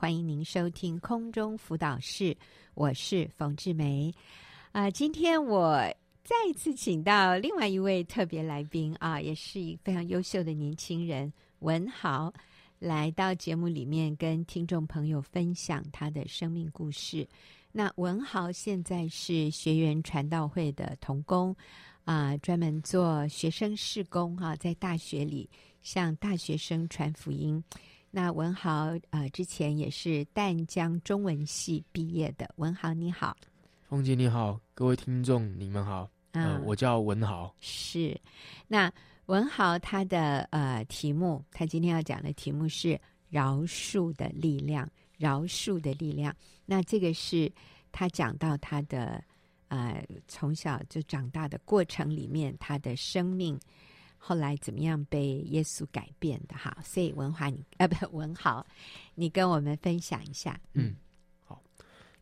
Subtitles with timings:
[0.00, 2.34] 欢迎您收听空中辅导室，
[2.72, 4.10] 我是冯志梅。
[4.72, 5.78] 啊、今天我
[6.24, 12.32] 再一次请到另外一位特别来宾啊，也是一非常优秀的年轻人文豪，
[12.78, 17.28] 来到节目里面跟听众朋友分享他的生命故事。
[17.70, 21.54] 那文豪现在是学员传道会的童工
[22.06, 25.46] 啊，专门做学生事工哈、啊，在大学里
[25.82, 27.62] 向大学生传福音。
[28.12, 32.52] 那文豪呃，之前也是淡江中文系毕业的。
[32.56, 33.36] 文豪你好，
[33.88, 37.54] 凤姐你好，各位听众你们好，呃，啊、我叫文豪。
[37.60, 38.20] 是，
[38.66, 38.92] 那
[39.26, 46.34] 文豪他的呃题目，他今天要讲的题目是饶恕的力量，饶恕的力量。
[46.66, 47.50] 那这个是
[47.92, 49.22] 他讲到他的
[49.68, 53.56] 呃从小就长大的过程里面，他的生命。
[54.22, 56.54] 后来怎么样被耶稣改变的？
[56.54, 58.64] 哈，所以文华你呃不 文豪，
[59.14, 60.60] 你跟我们分享一下。
[60.74, 60.94] 嗯，
[61.42, 61.60] 好。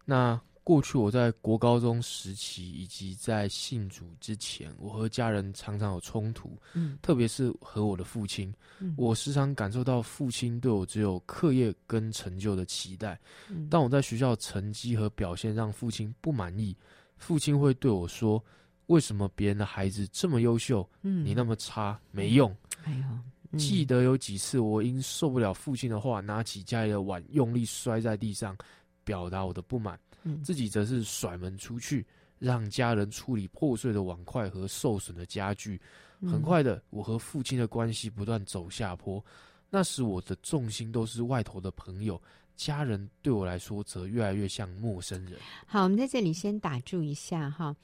[0.05, 13.19] 那过去我在国高中时期以及在信主之前，我和家人常常有冲突，嗯，特别是和我的父亲，嗯，我时常感受到父亲对我只有课业跟成就的期待。
[13.49, 16.77] 嗯，当我在学校成绩和表现让父亲不满意，
[17.17, 18.43] 父亲会对我说。
[18.89, 22.55] 为什么别人的孩子这么优秀，嗯，你那么差，没用。
[22.85, 23.05] 哎呦，
[23.53, 28.57] 嗯、记得有几次我因受不了父亲的话，拿起家里的碗用力摔在地上，
[29.05, 29.99] 表达我的不满。
[30.25, 32.05] 嗯，自己则是甩门出去，
[32.39, 35.81] 让家人处理破碎的碗筷和受损的家具。
[36.23, 39.25] 很快的，我和父亲的关系不断走下坡。
[39.71, 42.21] 那时我的重心都是外头的朋友，
[42.57, 45.39] 家人对我来说则越来越像陌生人。
[45.67, 47.77] 好，我们在这里先打住一下哈。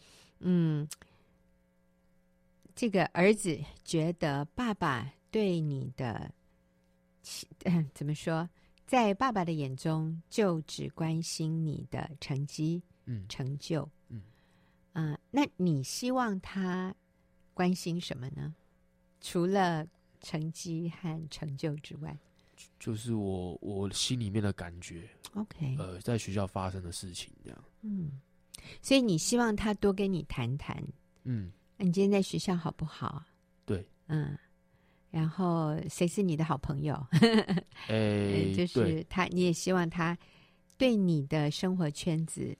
[0.46, 0.86] 嗯，
[2.74, 6.30] 这个儿子觉得爸爸对你的，
[7.64, 8.48] 嗯， 怎么说？
[8.86, 14.20] 在爸爸的眼中，就只关心你的成绩、嗯，成就，嗯，
[14.92, 16.94] 啊、呃，那你希望他
[17.54, 18.54] 关心什么呢？
[19.22, 19.86] 除了
[20.20, 22.18] 成绩和成就之外，
[22.78, 25.08] 就是我我心里面的感觉。
[25.32, 28.20] OK，呃，在学校发生的事情这样，嗯。
[28.82, 30.82] 所以你希望他多跟你谈谈，
[31.24, 33.22] 嗯，你今天在学校好不好？
[33.64, 34.36] 对，嗯，
[35.10, 36.94] 然后谁是你的好朋友？
[37.88, 40.16] 哎、欸， 就是他，你也希望他
[40.76, 42.56] 对你的生活圈子，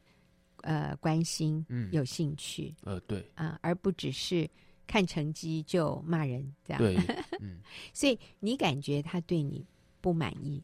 [0.63, 4.49] 呃，关心，嗯，有兴趣，呃，对，啊，而不只是
[4.87, 6.83] 看成绩就骂人这样。
[6.83, 6.97] 对，
[7.41, 7.61] 嗯，
[7.93, 9.67] 所以你感觉他对你
[10.01, 10.63] 不满意？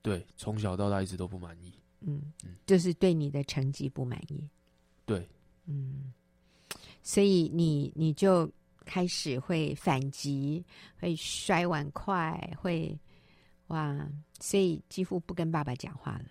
[0.00, 1.72] 对，从小到大一直都不满意。
[2.06, 2.32] 嗯，
[2.66, 4.48] 就是对你的成绩不满意，
[5.04, 5.28] 对，
[5.66, 6.12] 嗯，
[7.02, 8.50] 所以你你就
[8.84, 10.64] 开始会反击，
[10.98, 12.98] 会摔碗筷，会
[13.68, 14.08] 哇，
[14.40, 16.26] 所以几乎不跟爸爸讲话了。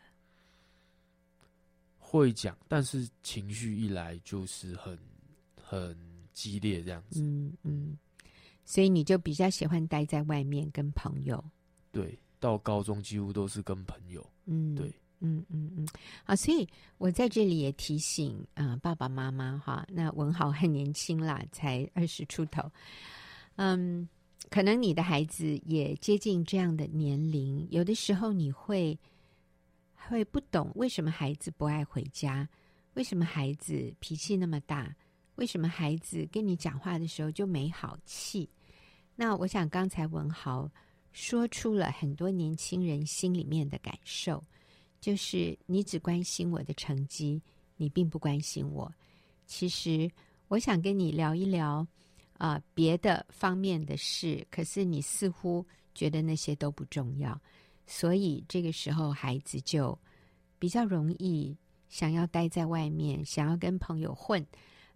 [1.97, 4.99] 会讲，但是情绪一来就是很
[5.55, 5.97] 很
[6.33, 7.21] 激烈这样子。
[7.21, 7.97] 嗯嗯，
[8.65, 11.41] 所以你就比较喜欢待在外面跟朋友。
[11.89, 14.29] 对，到高中几乎都是跟朋友。
[14.45, 14.93] 嗯，对。
[15.21, 15.87] 嗯嗯嗯，
[16.23, 16.67] 好，所以
[16.97, 22.69] 我在这里也提醒啊、爸爸妈妈哈，那文豪很年轻啦，才二十出头，
[23.55, 24.09] 嗯，
[24.49, 28.97] 可能你的孩子也接近这样的年龄，有的时候你会
[29.95, 32.49] 会不懂为什么孩子不爱回家，
[32.95, 34.93] 为什么孩子脾气那么大，
[35.35, 38.49] 为什么孩子跟你讲话的时候就没好气？
[39.15, 40.67] 那我想刚才文豪
[41.11, 44.43] 说出了很多年轻人心里面的感受。
[45.01, 47.41] 就是你只关心我的成绩，
[47.75, 48.89] 你并不关心我。
[49.47, 50.09] 其实
[50.47, 51.85] 我想跟你聊一聊
[52.37, 57.39] 啊、别的方面的事，可是你似乎觉得那些都不重要，
[57.85, 59.97] 所以这个时候孩子就
[60.57, 61.57] 比较容易
[61.89, 64.45] 想要待在外面，想要跟朋友混，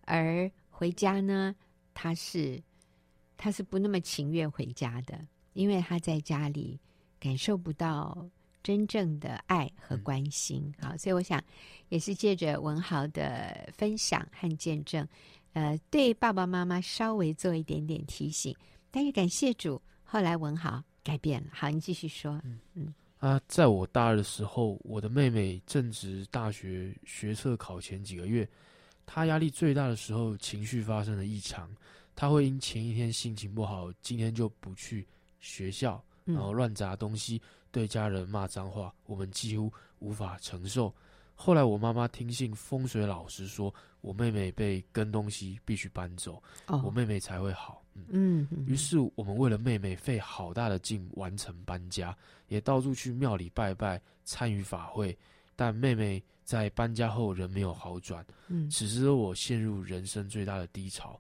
[0.02, 1.56] 而回家呢，
[1.94, 2.62] 他是
[3.38, 5.20] 他是不那么情愿回家的，
[5.54, 6.80] 因为他在家里
[7.20, 8.30] 感受不到。
[8.66, 11.40] 真正的爱和关心，好、嗯，所以我想
[11.90, 15.08] 也是借着文豪的分享和见证，
[15.54, 18.56] 呃，对爸爸妈妈稍微做一点点提醒。
[18.90, 21.50] 但是感谢主，后来文豪改变了。
[21.54, 22.42] 好，你继续说。
[22.44, 22.94] 嗯嗯。
[23.20, 28.50] 啊，在我大二的时候，我的妹妹正值大学学测考前几个月，
[29.06, 31.70] 她压力最大的时候，情绪发生了异常。
[32.16, 35.06] 她会因前一天心情不好，今天就不去
[35.40, 37.38] 学校，然后乱砸东西。
[37.38, 39.70] 嗯对家人骂脏话，我们几乎
[40.00, 40.96] 无法承受。
[41.34, 47.84] 后来我妈妈听信风水老师说，我妹妹被跟东西必须搬走，哦、我妹妹才会好。
[47.94, 52.18] 嗯，嗯，于是我们为了妹妹费好大的劲完成搬家，
[52.48, 55.18] 也到处去庙里拜拜，参与法会。
[55.58, 58.26] 但妹妹在搬家后仍没有好转。
[58.48, 61.20] 嗯，此时的我陷入人生最大的低潮，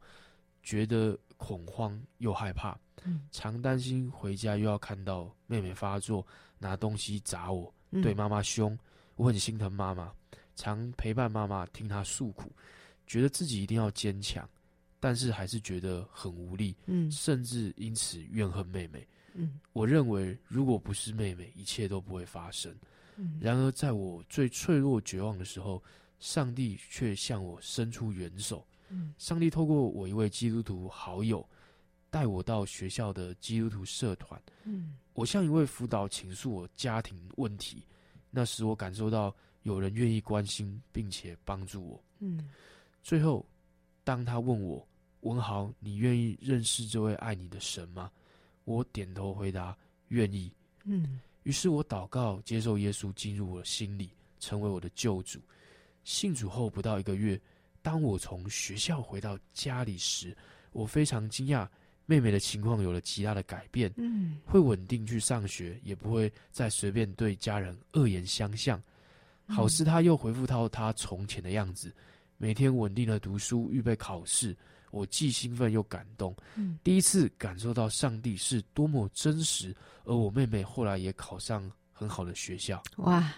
[0.63, 2.79] 觉得恐慌又害怕。
[3.03, 6.25] 嗯，常担心回家又要看到妹妹发作，
[6.59, 8.77] 拿东西砸我，对妈妈凶。
[9.15, 10.13] 我很心疼妈妈，
[10.55, 12.51] 常陪伴妈妈听她诉苦，
[13.07, 14.47] 觉得自己一定要坚强。
[14.97, 22.75] 但是还是觉得很无力，嗯，甚至因此怨恨妹妹，嗯，我认为如果不是妹妹，一切都不会发生，
[23.15, 23.37] 嗯。
[23.39, 25.83] 然而在我最脆弱、绝望的时候，
[26.17, 31.47] 上帝却向我伸出援手，嗯，上帝透过我一位基督徒好友，
[32.09, 37.83] 带我到学校的基督徒社团，嗯，我向一位辅导倾诉我家庭问题，
[38.29, 42.47] 那时我感受到有人愿意关心并且帮助我，嗯，
[43.01, 43.43] 最后
[44.03, 44.87] 当他问我。
[45.21, 48.11] 文豪，你愿意认识这位爱你的神吗？
[48.65, 49.75] 我点头回答
[50.09, 50.53] 愿意。
[50.83, 55.39] 嗯，于是我祷告，接受耶稣进入我的心里，成为我的救主。
[56.03, 57.41] 信主后不到一个月，
[57.81, 60.37] 当我从学校回到家里时，
[60.73, 61.67] 我非常惊讶，
[62.05, 63.91] 妹妹的情况有了极大的改变。
[63.97, 68.81] 嗯，会稳定去上学，也不会再随便对家人恶言相向。
[69.47, 71.93] 好似她又恢复到她从前的样子，
[72.37, 74.55] 每天稳定的读书，预备考试。
[74.91, 79.75] 我既兴奋又感动，嗯，第一次感受到上帝是多么真实。
[80.05, 83.33] 而我妹妹后来也考上很好的学校，哇，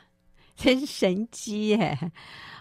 [0.56, 1.98] 真神机耶！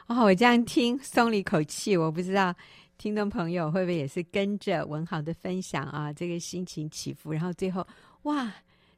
[0.06, 1.94] 哦，我这样听松了一口气。
[1.94, 2.54] 我不知道
[2.98, 7.86] 听众朋友会不会也是跟着文豪的分享啊，这个心情起伏，然后最后
[8.22, 8.52] 哇，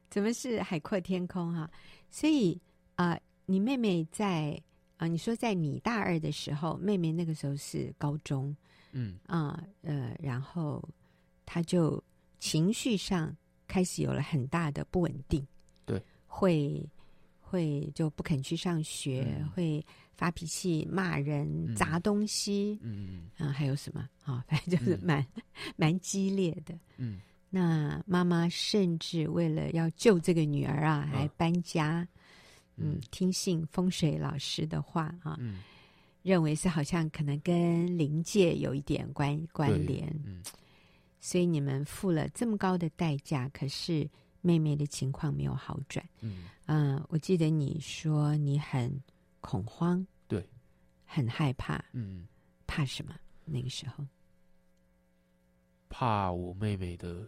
[0.09, 1.69] 怎么是海阔天空啊？
[2.09, 2.59] 所以
[2.95, 4.51] 啊，呃，你妹妹在
[4.97, 8.55] 啊，呃，你说在你大二的时候，妹妹那个时候是高中。
[8.91, 10.83] 嗯啊呃，然后
[11.45, 12.03] 她就
[12.39, 13.35] 情绪上
[13.67, 15.45] 开始有了很大的不稳定，
[15.85, 16.83] 对，会
[17.39, 19.85] 会就不肯去上学，嗯、会
[20.19, 23.29] 发脾气、骂人、嗯、砸东西，嗯。
[23.37, 24.09] 嗯啊，还有什么？
[24.25, 24.43] 啊？
[24.49, 25.41] 反正就是蛮、嗯、
[25.77, 26.77] 蛮激烈的。
[26.97, 32.05] 嗯，那妈妈甚至为了要救这个女儿啊，还搬家，
[32.75, 35.61] 嗯，嗯听信风水老师的话啊，嗯。
[36.21, 40.43] 认为是好像可能跟灵界有一点关关联，嗯，
[41.21, 44.07] 所以你们付了这么高的代价，可是
[44.41, 49.01] 妹妹的情况没有好转，嗯，呃，我记得你说你很
[49.41, 50.47] 恐慌，对，
[51.05, 52.27] 很害怕，嗯，
[52.67, 53.15] 怕什么？
[53.45, 54.05] 那个时候
[55.89, 57.27] 怕我妹妹的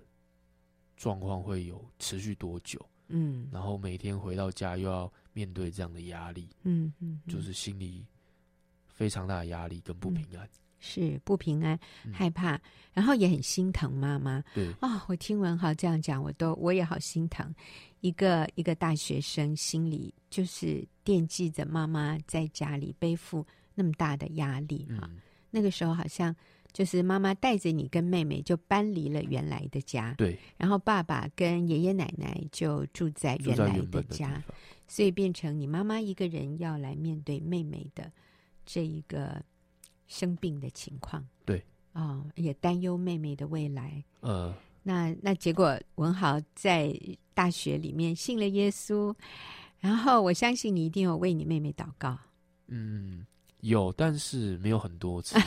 [0.95, 2.79] 状况会有持续多久？
[3.07, 8.05] 嗯，然后每天回到家又要面对这样的压力，嗯嗯，就是心里。
[8.87, 10.49] 非常大的压力跟不平安，嗯、
[10.81, 12.59] 是不平安、嗯、害怕，
[12.91, 14.43] 然后也很心疼妈妈。
[14.53, 17.53] 对啊、哦，我听文豪这样讲，我都我也好心疼。
[18.01, 23.45] 一个一个大学生心里就是惦记着妈妈在家里背负
[23.75, 25.21] 那么大的压力啊、嗯。
[25.51, 26.35] 那个时候好像
[26.73, 30.37] 就是妈妈带着你跟妹妹就搬离了原来的家，对。
[30.57, 34.55] 然后爸爸跟爷爷奶奶就住在原来的家，的
[34.87, 38.11] 所以变成你妈妈一个人要来面对妹妹的。
[38.63, 39.43] 这一个
[40.11, 41.63] 生病的情况，对
[41.93, 44.03] 啊、哦，也担忧妹妹的未来。
[44.19, 44.53] 呃，
[44.83, 46.93] 那那结果文豪在
[47.33, 49.15] 大学里面信了耶稣，
[49.79, 52.19] 然后我相信你一定有为你妹妹祷告。
[52.67, 53.25] 嗯，
[53.61, 55.39] 有，但是没有很多次。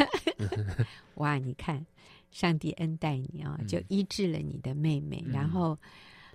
[1.17, 1.85] 哇，你看，
[2.31, 5.23] 上帝恩待你啊、哦，就医治了你的妹妹。
[5.27, 5.79] 嗯、然后，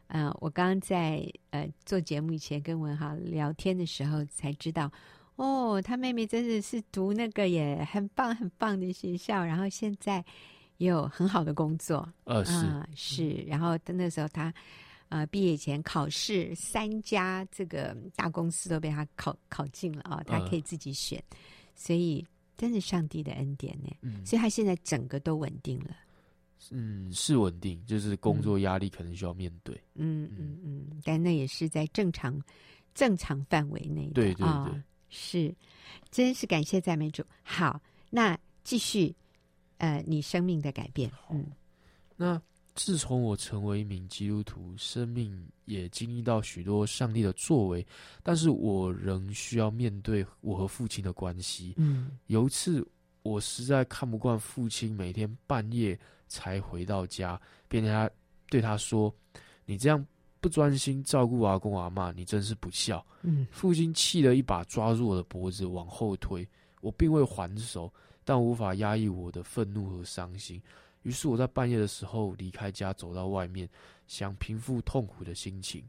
[0.06, 4.92] 呃，我刚刚在呃做节目以前跟文豪聊天的时候才知道。
[5.40, 10.24] 哦，他妹妹真的是读那个也很棒很棒的学校，然后现在
[10.80, 12.08] 也有很好的工作。
[12.26, 14.54] 呃，是、呃、是，然后那时候他
[15.08, 21.38] 呃毕业前考试，三家这个大公司都被他考考进了啊、哦，他可以自己选，呃、
[21.74, 22.26] 所以
[22.58, 23.90] 真是上帝的恩典呢。
[24.02, 25.96] 嗯，所以他现在整个都稳定了。
[26.72, 29.74] 嗯，是稳定，就是工作压力可能需要面对。
[29.96, 32.38] 嗯嗯嗯，嗯，但那也是在正常
[32.94, 34.16] 正常范围内的。
[34.16, 34.46] 对对对。
[34.46, 35.54] 哦是，
[36.12, 37.24] 真是感谢赞美主。
[37.44, 39.16] 好，那继续，
[39.78, 41.12] 呃，你生命的改变。
[41.30, 41.46] 嗯，
[42.16, 42.42] 那
[42.76, 47.86] 自从我成为一名基督徒，生命也经历到许多上帝的作为，
[48.24, 51.74] 但是我仍需要面对我和父亲的关系。
[51.78, 52.88] 嗯，有一次
[53.22, 58.10] 我实在看不惯父亲每天半夜才回到家，便他
[58.50, 59.14] 对他说
[59.66, 60.06] ：“你这样
[60.42, 63.06] 不专心照顾阿公阿妈，你真是不孝。
[63.24, 66.48] 嗯，父亲气得一把抓住我的脖子往后推，
[66.82, 67.92] 我并未还手，
[68.24, 70.62] 但无法压抑我的愤怒和伤心。
[71.04, 73.68] 于是我在半夜的时候离开家，走到外面，
[74.08, 75.84] 想平复痛苦的心情。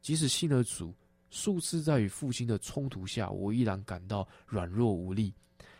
[0.00, 0.94] 即使信了主，
[1.30, 5.32] 数次在与父亲的冲突下，我依然感到软弱无力。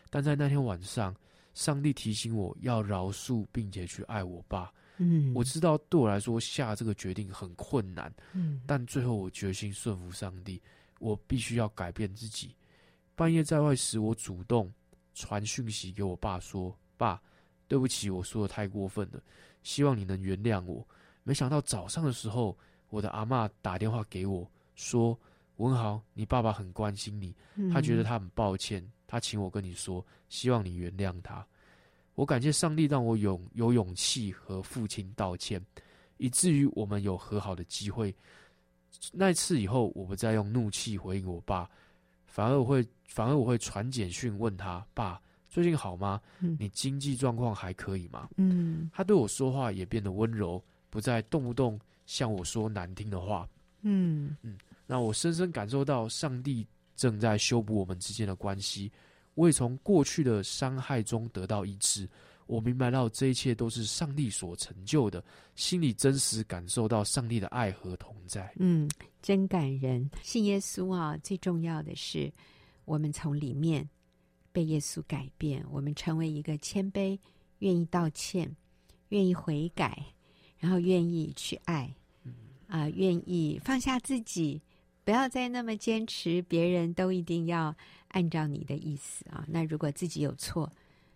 [0.09, 1.15] 但在那天晚上，
[1.53, 4.71] 上帝提醒我要饶恕，并且去爱我爸。
[4.97, 8.13] 嗯，我知道对我来说下这个决定很困难。
[8.33, 10.61] 嗯，但最后我决心顺服上帝。
[10.99, 12.55] 我必须要改变自己。
[13.13, 14.71] 半夜在外时，我主动
[15.13, 17.21] 传讯息给我爸说：“爸。”
[17.67, 19.21] 对不起，我说的太过分了，
[19.63, 20.87] 希望你能原谅我。
[21.23, 22.57] 没想到早上的时候，
[22.89, 25.17] 我的阿妈打电话给我，说
[25.57, 27.35] ：“文豪，你爸爸很关心你，
[27.73, 31.45] 他觉得他很抱歉，他请我跟你说，希望你原谅他。”
[32.15, 35.61] 我感谢上帝让我有有勇气和父亲道歉，
[36.17, 38.13] 以至于我们有和好的机会。
[39.11, 41.69] 那次以后，我不再用怒气回应我爸，
[42.25, 46.19] 反而我会反而我会传简讯问他：“爸。”最近好吗？
[46.39, 48.27] 你经济状况还可以吗？
[48.37, 53.47] 嗯，他对我说话也变得温柔，不再动不动向我说难听的话。
[53.81, 56.65] 嗯嗯，让我深深感受到上帝
[56.95, 58.91] 正在修补我们之间的关系。
[59.35, 62.09] 我也从过去的伤害中得到医治。
[62.45, 65.23] 我明白到这一切都是上帝所成就的，
[65.55, 68.53] 心里真实感受到上帝的爱和同在。
[68.57, 68.89] 嗯，
[69.21, 70.09] 真感人。
[70.21, 72.31] 信耶稣啊，最重要的是
[72.85, 73.87] 我们从里面。
[74.51, 77.17] 被耶稣改变，我们成为一个谦卑、
[77.57, 78.55] 愿意道歉、
[79.09, 80.05] 愿意悔改，
[80.59, 81.91] 然后愿意去爱，
[82.67, 84.61] 啊、呃，愿意放下自己，
[85.03, 87.75] 不要再那么坚持，别人都一定要
[88.09, 89.45] 按照你的意思啊。
[89.47, 90.71] 那如果自己有错，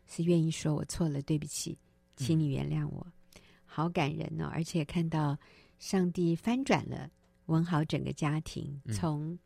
[0.07, 1.77] 是愿意说我错了，对不起，
[2.15, 4.49] 请你原谅我，嗯、好感人哦。
[4.51, 5.37] 而且看到
[5.79, 7.09] 上帝翻转了
[7.47, 9.37] 文豪整个家庭，从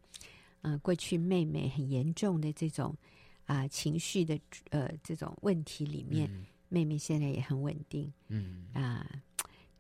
[0.62, 2.96] 嗯、呃、过去妹妹很严重的这种。
[3.48, 8.10] 啊，情绪的呃这种问题里面，嗯、妹妹现在也很稳定。
[8.30, 9.06] 嗯啊，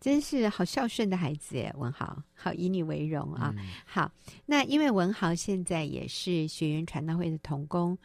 [0.01, 3.53] 真是好孝顺的孩子耶，文豪，好以你为荣啊。
[3.55, 4.11] 嗯、好，
[4.47, 7.95] 那因为文豪现在也是学员传道会的童工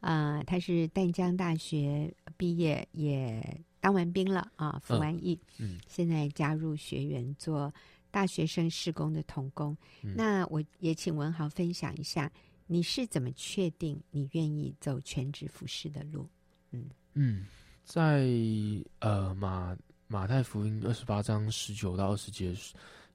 [0.00, 7.72] 啊，他是淡江大学毕业，也当完兵了啊，服完役，嗯，现在加入学员做
[8.10, 9.76] 大学生事工的童工。
[10.02, 12.32] 嗯、那我也请文豪分享一下。
[12.66, 16.26] 你是怎么确定你愿意走全职服饰的路？
[16.70, 17.44] 嗯嗯，
[17.84, 18.26] 在
[19.00, 19.76] 呃马
[20.14, 22.54] 马太福音二十八章十九到二十节，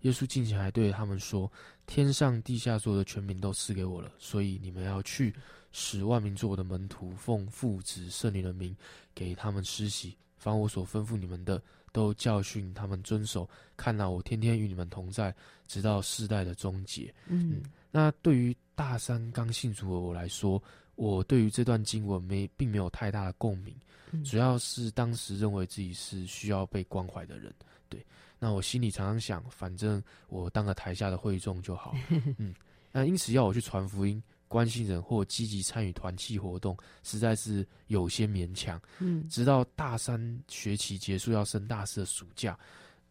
[0.02, 1.50] 耶稣近前还对他们说
[1.88, 5.34] ：“天上地下所有的权柄都赐给我了，所以你们要去，
[5.72, 8.76] 使万民做我的门徒，奉父子圣灵的名
[9.16, 11.64] 给他们施洗，凡我所吩咐你们的，
[11.94, 13.50] 都教训他们遵守。
[13.78, 15.34] 看到，我天天与你们同在，
[15.68, 20.62] 直到世代的终结。”嗯，嗯，那对于大三刚信主的我来说，
[20.96, 23.89] 我对于这段经文没并没有太大的共鸣，嗯、
[24.24, 27.54] 主要是当时认为自己是需要被关怀的人。
[27.88, 28.06] 对，
[28.38, 31.96] 那我心里常常想，反正我当个台下的会众就好。
[32.38, 32.54] 嗯，
[32.92, 38.82] 那因此要我去传福音、关心人或积极参与团契活动，实在是有些勉强。
[39.00, 42.58] 嗯，直到大三学期结束要升大四的暑假，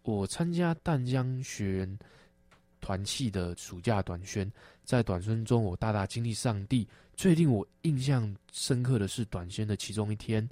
[0.02, 1.98] 我参加淡江学员
[2.80, 4.50] 团契的暑假短宣。
[4.84, 6.88] 在短宣中，我大大经历上帝。
[7.14, 10.48] 最令我印象深刻的是，短宣的其中一天，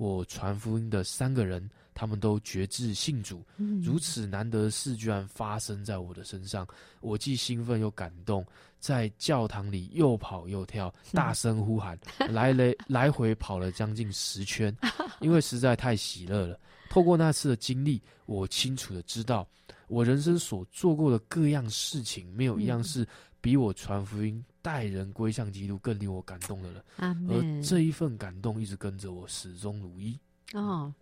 [0.00, 3.44] 我传福音的三个人，他们都决志信主。
[3.58, 6.66] 嗯、如此难得的事居然发生在我的身上，
[7.02, 8.42] 我既兴奋又感动，
[8.78, 14.74] 在教堂里又跑又跳，大声呼喊，嗯、来 来来回跑了将近十圈，
[15.20, 16.58] 因为实在太喜乐了。
[16.88, 19.46] 透过那次的经历，我清楚的知道，
[19.88, 23.06] 我人生所做过的各样事情，没有一样是。
[23.42, 26.84] 比我传福音、带人归向基督更令我感动的了。
[26.96, 30.18] 而这一份感动一直跟着我，始终如一。
[30.52, 30.92] 哦，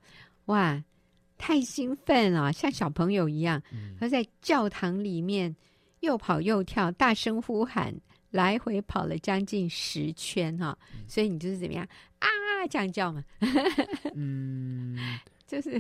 [0.47, 0.83] 哇，
[1.37, 3.63] 太兴奋了，像小朋友一样。
[3.99, 5.55] 他、嗯、在教堂里面
[6.01, 7.95] 又跑又跳，大声呼喊，
[8.31, 10.79] 来回跑了将近十圈哈。
[10.95, 11.87] 嗯、所以你就是怎么样
[12.19, 12.29] 啊？
[12.71, 13.25] 这样叫嘛？
[14.15, 14.97] 嗯，
[15.47, 15.79] 就是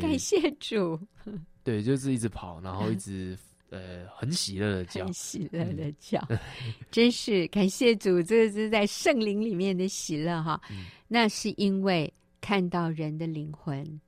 [0.00, 1.32] 感谢主、欸。
[1.64, 3.36] 对，就是一直跑，然后一直。
[3.70, 6.38] 呃，很喜乐的叫，很喜乐的叫，嗯、
[6.90, 10.58] 真是感谢主，这是在圣灵里面的喜乐哈。
[10.70, 12.10] 嗯、那是因为
[12.40, 14.00] 看到人的灵魂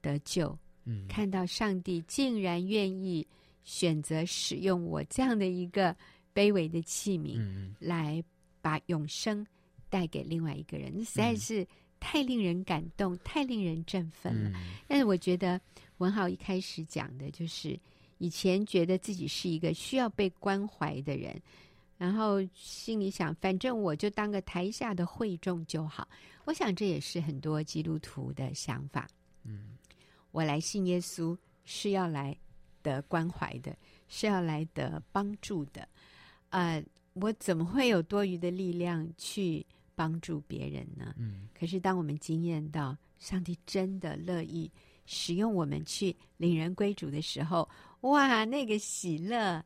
[0.00, 3.26] 得救，嗯，看到上帝竟然愿意
[3.64, 5.92] 选择使用我这样的一个
[6.32, 8.22] 卑微的器皿，嗯、来
[8.60, 9.44] 把永生
[9.88, 11.66] 带给另外一个人，那实在是
[11.98, 14.50] 太令人感动，太令人振奋了。
[14.50, 15.60] 嗯、但是我觉得
[15.98, 17.76] 文豪一开始讲的就是。
[18.20, 21.40] 以前觉得自己是一个需要被关怀的人，
[21.96, 26.06] 然后心里想，反正我就当个台下的会众就好。
[26.44, 29.08] 我想这也是很多基督徒的想法。
[29.42, 29.70] 嗯，
[30.32, 32.36] 我来信耶稣是要来
[32.82, 33.74] 得关怀的，
[34.06, 35.88] 是要来得帮助的。
[36.50, 36.84] 呃，
[37.14, 41.14] 我怎么会有多余的力量去帮助别人呢？
[41.16, 44.70] 嗯，可是当我们经验到上帝真的乐意
[45.06, 47.68] 使用我们去领人归主的时候，
[48.02, 49.64] 哇，那个喜乐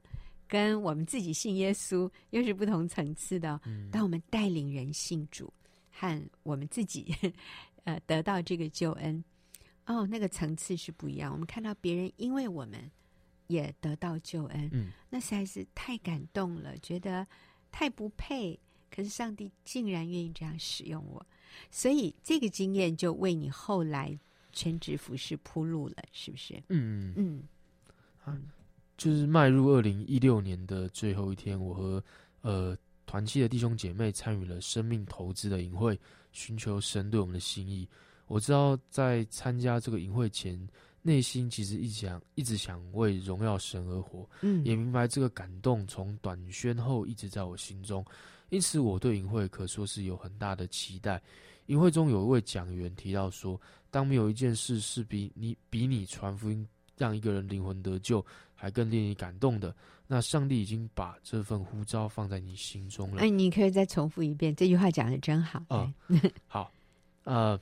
[0.48, 3.60] 跟我们自己信耶稣又是不同层次的。
[3.64, 5.52] 嗯，当我们带领人信主，
[5.90, 7.14] 和我们自己
[7.84, 9.24] 呃得到这个救恩，
[9.86, 11.32] 哦，那个层次是不一样。
[11.32, 12.90] 我们看到别人因为我们。
[13.48, 17.26] 也得到救恩，嗯，那实在是太感动了，觉得
[17.70, 18.58] 太不配，
[18.90, 21.24] 可是上帝竟然愿意这样使用我，
[21.70, 24.18] 所以这个经验就为你后来
[24.50, 26.54] 全职服事铺路了，是不是？
[26.70, 27.42] 嗯嗯，
[28.24, 28.36] 啊，
[28.96, 32.02] 就是迈入二零一六年的最后一天，我和
[32.40, 32.76] 呃
[33.06, 35.98] 团契的弟兄姐妹参与了生命投资的营会，
[36.32, 37.88] 寻求神对我们的心意。
[38.26, 40.68] 我知道在参加这个营会前。
[41.06, 48.02] 内心其实一直想，一直想为荣耀神而活，嗯，也明白这个感动从短宣后一直在我心中，
[48.48, 51.22] 因此我对营会可说是有很大的期待。
[51.66, 56.66] 营会中有一位讲员提到说，当没有一件事是比你比你传福音
[56.96, 58.24] 让一个人灵魂得救
[58.54, 59.74] 还更令你感动的，
[60.06, 63.22] 那上帝已经把这份呼召放在你心中了。
[63.22, 65.62] 哎，你可以再重复一遍这句话，讲的真好。
[65.68, 66.70] 啊、嗯，好，
[67.24, 67.60] 呃，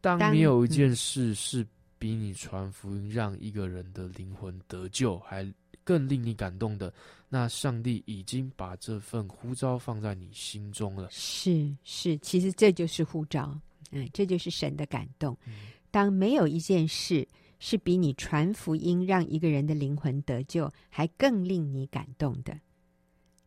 [0.00, 1.66] 当没有一件事是。
[2.00, 5.44] 比你传福音让一个人的灵魂得救还
[5.82, 6.94] 更令你感动的，
[7.28, 11.08] 那上帝已经把这份呼召放在你心中了。
[11.10, 13.52] 是是，其实这就是呼召，
[13.90, 15.36] 嗯，这就是神的感动。
[15.44, 17.26] 嗯，当没有一件事
[17.58, 22.58] 是比你传福音让一个人的灵魂得救还更令你感动的，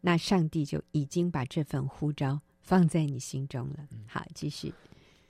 [0.02, 3.88] 那上帝就已经把这份呼召放在你心中了。
[4.08, 4.74] 好，继续。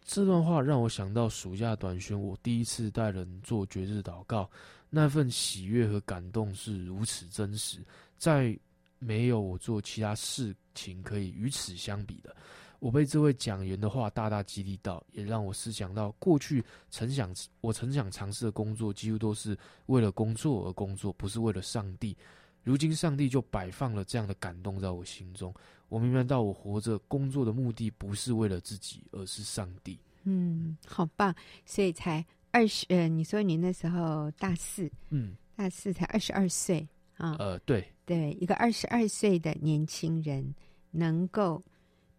[0.04, 4.50] 这段话让我想到暑假短宣，我第一次带人做绝日祷告，
[4.90, 7.78] 那份喜悦和感动是如此真实，
[8.18, 8.58] 在
[8.98, 12.36] 没有我做其他事情可以与此相比的。
[12.82, 22.17] 我被这位讲员的话大大激励到，也让我思想到过去曾想我曾想尝试的工作，几乎都是为了工作而工作，不是为了上帝。
[22.63, 25.54] 如今上帝就摆放了这样的感动在我心中。
[25.89, 30.00] 我明白到，我活着工作的目的不是为了自己，而是上帝。
[30.24, 31.36] 嗯，好棒！
[31.67, 37.36] 所以才二十，呃，你说你那时候大四，嗯，大四才二十二岁啊？
[37.38, 40.56] 呃，对，对，一个二十二岁的年轻人
[40.89, 41.62] 能够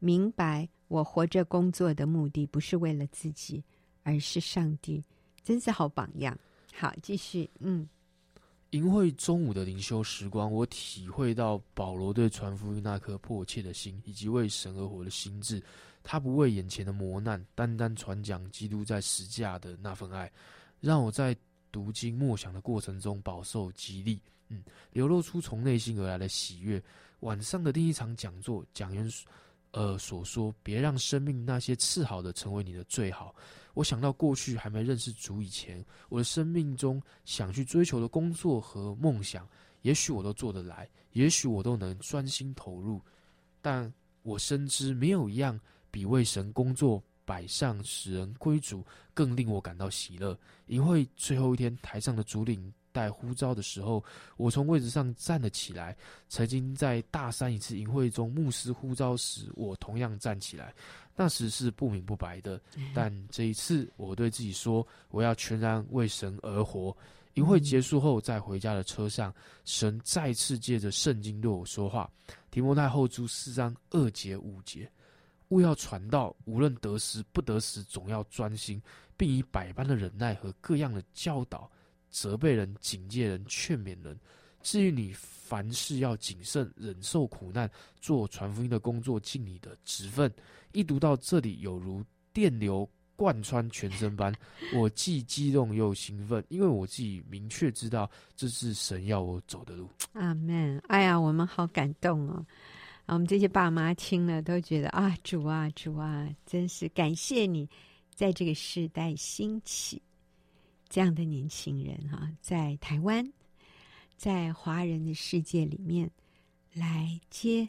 [0.03, 3.63] 明白，我活着工作的目的不是为了自己，
[4.03, 5.01] 而是上帝，
[5.45, 6.37] 真是好榜样。
[6.75, 7.89] 好，继续，嗯。
[8.71, 15.63] 营会中午的灵修时光，我体会到保罗对传福音那颗迫切的心，以及为神而活的心志。
[16.03, 20.29] 他不为眼前的磨难，单单传讲基督在十架的那份爱，
[20.81, 21.37] 让我在
[21.71, 26.83] 读经默想的过程中饱受激励，嗯，流露出从内心而来的喜悦。
[27.21, 29.09] 晚上的第一场讲座，讲员
[29.73, 33.35] 呃所说：“别让生命那些次好的成为你的最好。”
[33.75, 39.49] 我想到过去还没认识主以前，我的生命中想去追求的工作和梦想，
[39.81, 43.01] 也许我都做得来，也许我都能专心投入，
[43.63, 43.91] 但
[44.23, 45.59] 我深知没有一样
[45.91, 50.39] 比为神工作摆上使人归主更令我感到喜乐。
[50.67, 54.05] 营会最后一天，台上的主领带呼召的时候，
[54.37, 55.97] 我从位置上站了起来。
[56.29, 60.75] 曾经在大三一次营会中，牧师呼召时，我同样站起来。
[61.15, 62.61] 那时是不明不白的，
[62.95, 66.97] 但这一次我对自己说，我要全然为神而活。
[67.35, 72.11] 营会结束后，在回家的车上，神再次借着圣经对我说话：
[72.51, 74.91] 提摩太后书四章二节五节，
[75.49, 78.81] 勿要传道，无论得失不得失，总要专心，
[79.17, 81.71] 并以百般的忍耐和各样的教导，
[82.13, 84.17] 责备人、警戒人、劝勉人。
[84.63, 87.69] 至于你，凡事要谨慎，忍受苦难，
[88.01, 90.33] 做传福音的工作，尽你的职分。
[90.71, 94.33] 一读到这里，有如电流贯穿全身般，
[94.73, 99.89] 我既激动又兴奋，因为我自己明确知道这是神要我走的路。
[100.13, 100.79] 阿门！
[100.87, 102.47] 哎呀，我们好感动哦！
[103.07, 107.69] 啊，我们这些爸妈听了都觉得啊，主啊，主啊，真是感谢你，
[108.15, 110.01] 在这个时代兴起
[110.93, 113.27] 这样的年轻人哈，在台湾，
[114.19, 116.11] 在华人的世界里面
[116.75, 117.67] 来接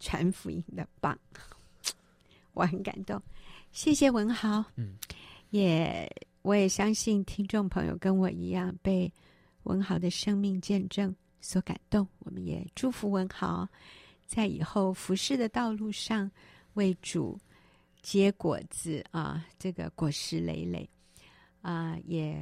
[0.00, 1.18] 传福音的棒。
[2.54, 3.22] 我很感动，
[3.70, 4.64] 谢谢文豪。
[4.76, 4.96] 嗯，
[5.50, 9.12] 也我也相信听众朋友跟我一样被
[9.64, 13.68] 文豪的生命见证所感动，我们也祝福文豪
[14.24, 16.30] 在以后服侍的道路上
[16.72, 17.38] 为主
[18.00, 20.88] 结果子啊，这个果实累累
[21.60, 22.40] 啊，也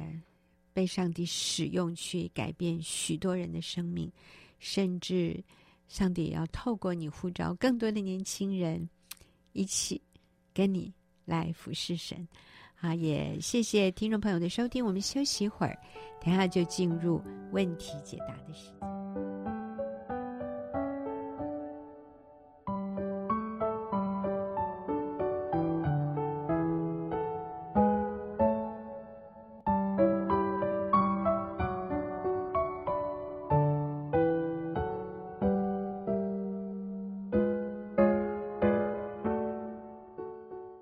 [0.73, 4.11] 被上帝使用去改变许多人的生命，
[4.59, 5.43] 甚至
[5.87, 8.87] 上帝也要透过你呼召更多的年轻人
[9.53, 10.01] 一起
[10.53, 10.93] 跟你
[11.25, 12.27] 来服侍神。
[12.79, 14.85] 啊，也谢谢听众朋友的收听。
[14.85, 15.75] 我们休息一会儿，
[16.23, 17.19] 等下就进入
[17.51, 19.36] 问题解答的时间。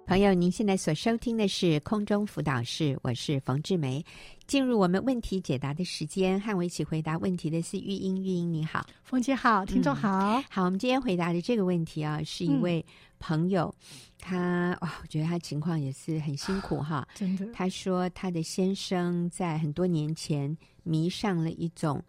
[0.07, 4.05] 朋友，您现在所收听的是空中辅导室，我是冯志梅。
[4.45, 8.23] 进入我们问题解答的时间，和我一起回答问题的是玉英。
[8.23, 10.09] 玉英你好，冯姐好，听众好。
[10.09, 12.85] 嗯，好，我们今天回答的这个问题啊，是一位
[13.17, 17.47] 朋友，嗯、他哇，我觉得他情况也是很辛苦哈，真的。
[17.51, 21.99] 他说他的先生在很多年前迷上了一种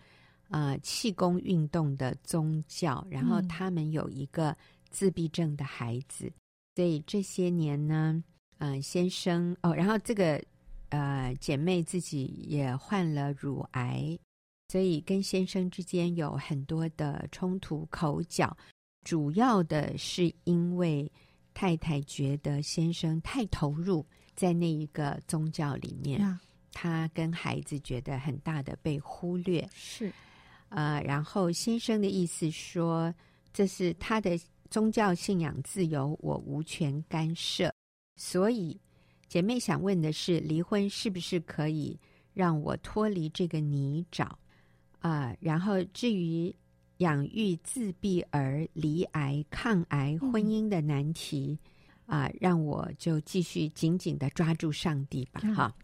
[0.51, 4.55] 呃气功运动的宗教，然后他们有一个
[4.91, 6.31] 自闭症的孩子。
[6.77, 8.23] 所以这些年呢，
[8.59, 10.39] 嗯、呃，先生哦，然后这个
[10.91, 14.19] 呃姐妹自己也患了乳癌，
[14.69, 18.55] 所以跟先生之间有很多的冲突口角，
[19.05, 21.11] 主要的是因为
[21.55, 26.39] 太太觉得先生太投入在那一个宗教里面，
[26.73, 30.13] 他跟孩子觉得很大的被忽略，是，
[30.69, 33.15] 呃，然后先生的意思说
[33.51, 34.39] 这是他的。
[34.67, 37.73] 宗教信仰自由，我无权干涉。
[38.17, 38.81] 所以，
[39.29, 41.99] 姐妹想问的是：离婚是不是可以
[42.33, 44.25] 让我脱离这个泥沼
[45.01, 45.39] 啊、呃？
[45.41, 46.55] 然后，至于
[46.99, 51.59] 养育自闭儿、离癌、抗癌、婚姻的难题
[52.07, 55.41] 啊、呃，让我就继续紧紧的抓住上帝吧。
[55.55, 55.75] 哈、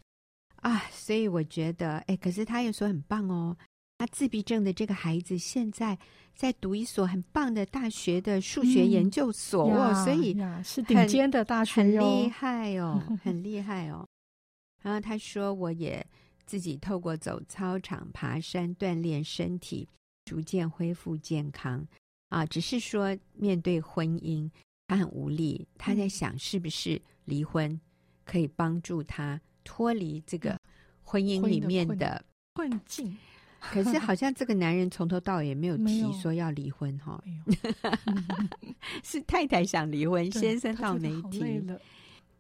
[0.63, 0.83] 嗯、啊！
[0.91, 3.57] 所以我觉得，哎，可是他又说很棒哦。
[4.03, 5.97] 他自闭症的这个孩子现在
[6.35, 14.05] 在读一所很棒的大学的数学研究所，嗯、所以是顶尖的大学，很厉害哦，很厉 害哦。
[14.83, 16.05] 然后他说，我也
[16.45, 19.89] 自己透过走操场、爬山锻炼身体，
[20.25, 21.87] 逐渐恢复健康
[22.29, 22.45] 啊。
[22.45, 24.51] 只是说面对婚姻，
[24.89, 25.65] 他很无力。
[25.79, 27.81] 他在想，是不是离婚
[28.25, 30.59] 可以帮助他脱离这个
[31.05, 33.17] 婚姻里面的困境？
[33.71, 35.77] 可是好像这个男人从头到尾也没有。
[35.77, 37.23] 提说要离婚哈，
[39.05, 41.65] 是太太想离婚，先生倒没提。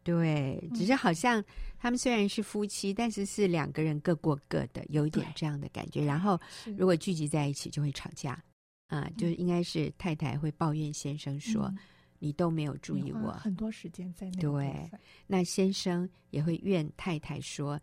[0.02, 1.42] 对，只是好像
[1.78, 6.04] 他们虽然是夫妻，但是是两个人各过各的，有一点这样的感觉。
[6.04, 6.38] 然后
[6.76, 8.42] 如果聚集在一起就会吵架。
[8.88, 11.72] 啊，就是应该是太太会抱怨先生说
[12.18, 14.40] 你都没有注意我，很多时间在那。
[14.42, 14.90] 对，
[15.26, 17.80] 那先生也会怨太太说，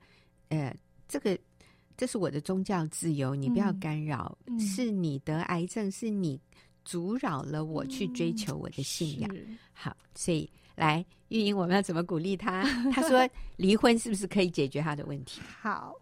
[0.49, 0.75] 呃，
[1.07, 1.35] 这个。
[1.99, 4.37] 这是我的宗教自由，你不要干扰。
[4.45, 6.39] 嗯、是你得癌症，是你
[6.85, 9.29] 阻扰了我去追求我的信仰。
[9.35, 12.63] 嗯、好，所以来玉英，我们要怎么鼓励他？
[12.93, 15.41] 他说离婚是不是可以解决他的问题？
[15.59, 15.93] 好，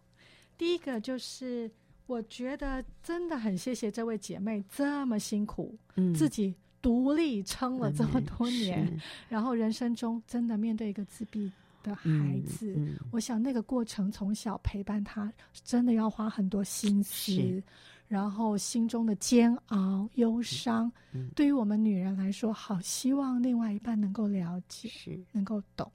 [0.56, 1.68] 第一个就是
[2.06, 11.52] 我觉得真的很谢谢这位姐妹这么辛苦，嗯、自己独立撑了这么多年，嗯、然后人生中真的面对一个自闭。
[11.88, 12.89] 的孩子，嗯。
[12.89, 15.32] 嗯、我想那个过程从小陪伴他，
[15.63, 17.63] 真的要花很多心思，
[18.08, 20.91] 然后心中的煎熬、忧伤，
[21.36, 25.19] 对于我们女人来说，好希望另外一半能够了解，是。
[25.32, 25.91] 能够懂，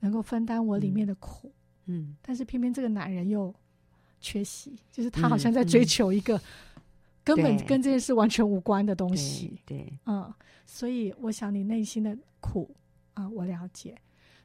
[0.00, 1.52] 能够分担我里面的苦。
[1.86, 3.54] 嗯，嗯但是偏偏这个男人又
[4.20, 6.40] 缺席，就是他好像在追求一个
[7.24, 9.60] 根本跟这件事完全无关的东西。
[9.66, 9.98] 对，对。
[10.06, 10.32] 嗯，
[10.64, 12.74] 所以我想你内心的苦
[13.14, 14.00] 啊，我了解。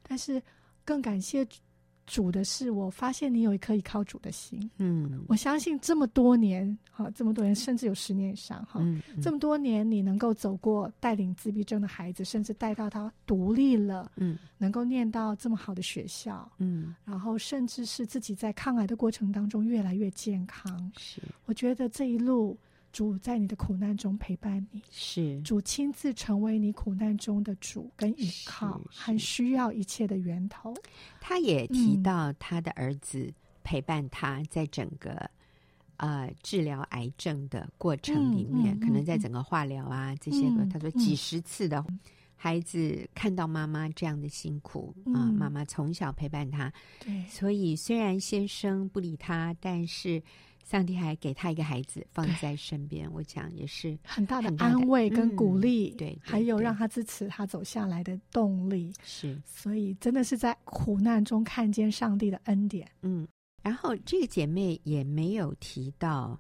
[0.08, 0.42] 但是
[0.86, 1.46] 更感谢
[2.06, 4.72] 主的是，我发现你有一颗依靠主的心。
[4.78, 20.92] 嗯，我相信这么多年，哈，这么多年，甚至有十年以上，哈，嗯嗯、这么多年，你能够走过带领自闭症的孩子，甚至带到他独立了，嗯，能够念到这么好的学校，嗯，然后甚至是自己在抗癌的过程当中越来越健康。
[20.98, 22.58] 是，我觉得这一路。
[22.92, 25.40] 主在你的苦难中陪伴你，是。
[25.44, 30.74] 主亲自成为你苦难中的主跟依靠，很需要一切的源头。
[31.22, 33.32] 他也提到他的儿子
[33.64, 35.12] 陪伴他在整个、
[35.98, 41.86] 嗯、呃治疗癌症的过程里面，嗯嗯、可能在整个化疗啊、嗯、这些个，他说几十次的
[42.36, 50.24] 孩子看到妈妈这样的辛苦啊、妈妈从小陪伴他，对，所以虽然先生不理他，但是。
[50.70, 58.92] 上帝还给他一个孩子放在身边，我讲也是很大的安慰跟鼓励，嗯、对，还有让他支持他走下来的动力。
[59.02, 62.86] 是，所以真的是在苦难中看见上帝的恩典。
[63.02, 63.26] 嗯，
[63.64, 66.38] 然后这个姐妹也没有提到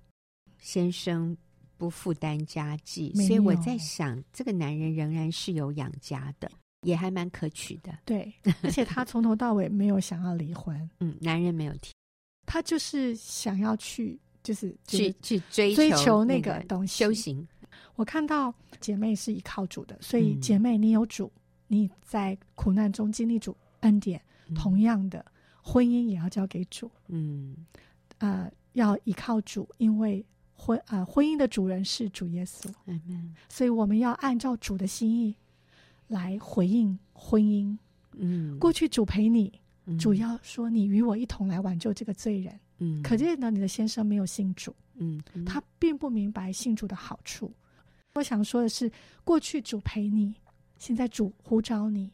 [0.59, 1.35] 先生
[1.77, 7.97] 不负担家计，所以我在想，这个男人仍然是有养家的，也还蛮可取的。
[8.03, 10.77] 对，而且他从头到尾没有想要离婚。
[10.99, 11.93] 嗯，男人没有提。
[12.47, 17.47] 他就是想要去，就是去去追追求那个东西修行。
[17.95, 21.31] 我看到姐妹是依靠主的，所以姐妹你有主，
[21.67, 24.19] 你在苦难中经历主恩典。
[24.55, 25.25] 同样的，
[25.61, 26.89] 婚姻也要交给主。
[27.07, 27.53] 嗯，
[28.19, 32.71] 呃，要依靠主，因为婚啊、呃，婚姻的主人是主耶稣。
[32.85, 35.35] 嗯，所以我们要按照主的心意
[36.07, 37.77] 来回应婚姻。
[38.13, 39.51] 嗯，过去主陪你。
[39.97, 42.59] 主要说，你与我一同来挽救这个罪人。
[42.79, 44.75] 嗯，可见呢，你的先生没有信主。
[44.95, 47.51] 嗯，嗯，他并不明白信主的好处。
[48.15, 48.91] 我想说的是，
[49.23, 50.33] 过去主陪你，
[50.77, 52.11] 现在主呼召你，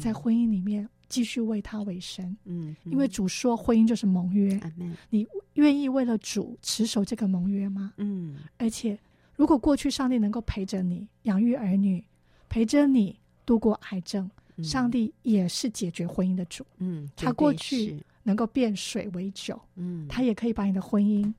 [0.00, 2.36] 在婚姻里面继续为他为神。
[2.44, 4.60] 嗯，嗯，因为主说婚姻就是盟约。
[4.78, 7.92] 嗯，你愿意为了主持守这个盟约吗？
[7.96, 8.98] 嗯，而且
[9.36, 12.04] 如果过去上帝能够陪着你养育儿女，
[12.48, 14.28] 陪着你度过癌症。
[14.62, 21.32] 上帝也是解决婚姻的主，嗯，他过去能够变水为酒，嗯，他也可以把你的婚姻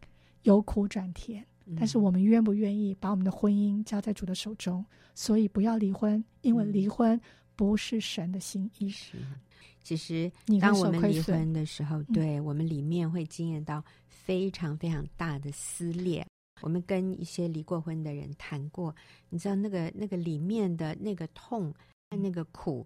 [0.44, 4.86] 由苦转甜，嗯，但是我们愿不愿意把我们的婚姻交在主的手中？
[5.14, 7.20] 所以不要离婚，因为离婚
[7.56, 8.90] 不是神的心意。
[8.90, 9.18] 是，
[9.82, 16.22] 其实当我们离婚的时候，对我们里面会经验到非常非常大的撕裂。
[16.22, 16.28] 嗯，
[16.64, 18.94] 我们跟一些离过婚的人谈过，
[19.30, 21.74] 你知道那个那个里面的那个痛
[22.10, 22.86] 和那个苦。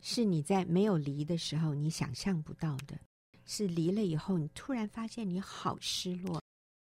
[0.00, 2.96] 是你在没有离的时候，你想象不到的；
[3.44, 6.40] 是离了以后，你突然发现你好失落，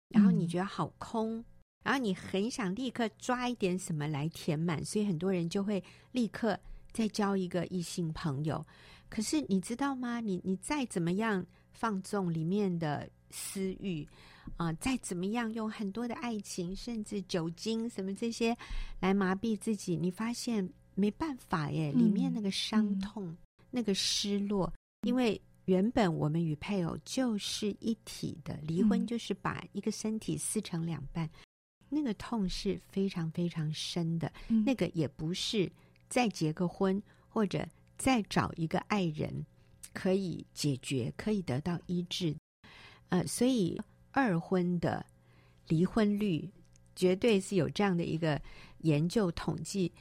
[0.10, 1.46] 然后你觉得好空，嗯、
[1.84, 6.58] 然后你很想立刻抓一点什么来填满，所以很多人就会立刻
[6.94, 8.66] 再交一个异性朋友。
[9.10, 10.22] 可是你知道吗？
[10.22, 14.08] 你你再怎么样放纵里面的私欲
[14.56, 18.58] 啊、呃，再怎么样用很多的爱情，甚至酒精什么这些
[19.02, 20.72] 来麻痹自己，你发现。
[20.96, 23.38] 没办法耶，里面那个伤痛、嗯、
[23.70, 31.32] 那个失落，因为原本我们与配偶就是一体的，离婚就是把一个身体撕成两半，嗯、
[31.90, 34.32] 那个痛是非常非常深的。
[34.50, 35.72] 嗯、那个也不是
[36.10, 37.66] 再结个婚或者
[37.98, 39.46] 再找一个爱人
[39.94, 42.36] 可以解决、可以得到医治。
[43.10, 43.80] 呃，所以
[44.12, 45.06] 二婚的
[45.68, 46.50] 离婚率
[46.96, 48.42] 绝对是有这样的一个
[48.80, 49.92] 研究统计。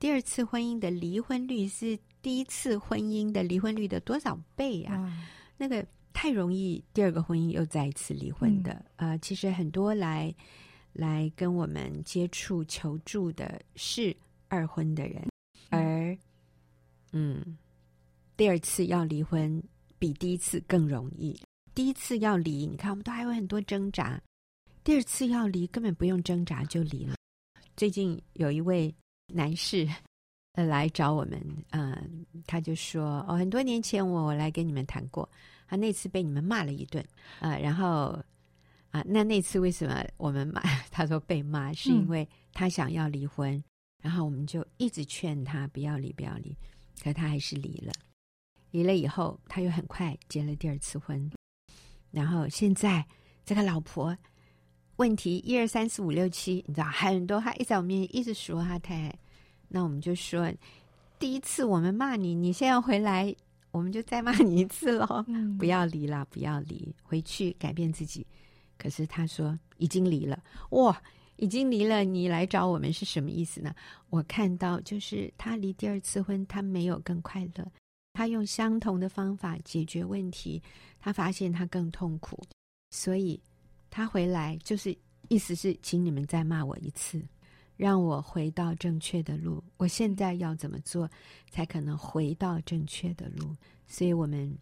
[0.00, 4.98] 第二次婚姻的离婚率是第一次婚姻的离婚率的多少倍啊？
[4.98, 5.12] 哇
[5.58, 8.72] 那个太容易，第二个婚姻又再一次离婚的。
[8.96, 10.34] 嗯、呃，其实很多来
[10.94, 14.16] 来跟我们接触求助的是
[14.48, 15.28] 二婚的人，
[15.68, 16.16] 而
[17.12, 17.58] 嗯，
[18.38, 19.62] 第二次要离婚
[19.98, 21.38] 比第一次更容易。
[21.74, 24.18] 第一次要离，你看我们都还有很多挣扎；
[24.82, 27.16] 第二次要离，根本不用挣扎就离了。
[27.76, 28.94] 最近有一位。
[29.32, 29.88] 男士，
[30.52, 31.40] 呃，来找我们，
[31.70, 32.08] 嗯、呃，
[32.46, 35.28] 他就说，哦，很多年前我来跟你们谈过，
[35.66, 37.02] 他那次被你们骂了一顿，
[37.38, 38.08] 啊、呃，然后，
[38.90, 40.60] 啊、呃，那那次为什么我们骂？
[40.90, 43.64] 他说被骂是因为他想要离婚，嗯、
[44.02, 46.56] 然后我们就一直劝他不要离，不要离，
[47.02, 47.92] 可他还是离了。
[48.70, 51.30] 离了以后，他又很快结了第二次婚，
[52.10, 53.04] 然后现在
[53.44, 54.16] 这个老婆。
[55.00, 59.18] 问题一二三四五六七，你知道很多，他一在我面前一直说他太太，
[59.66, 60.52] 那我们就说，
[61.18, 63.34] 第一次我们骂你，你现在回来，
[63.70, 65.24] 我们就再骂你一次喽。
[65.28, 68.26] 嗯、 不要离了，不要离，回去改变自己。
[68.76, 70.38] 可是他说已经离了，
[70.72, 71.02] 哇，
[71.36, 73.74] 已经离了，你来找我们是什么意思呢？
[74.10, 77.66] 我看到就是他离第二次婚，他没有更快乐，
[78.12, 80.62] 他用相同的方法解决问题，
[80.98, 82.38] 他发现他更痛苦，
[82.90, 83.40] 所以。
[83.90, 84.96] 他回来就是
[85.28, 87.20] 意思是，请你们再骂我一次，
[87.76, 89.62] 让我回到正确的路。
[89.76, 91.10] 我现在要怎么做
[91.50, 93.54] 才可能回到正确的路？
[93.86, 94.56] 所以我们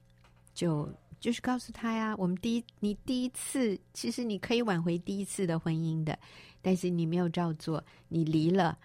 [0.55, 0.89] 就
[1.21, 6.19] 就是告诉他呀，我们第一，你第一次其实你可以挽回第一次的婚姻的，
[6.63, 8.79] 但是你没有照做，你离了，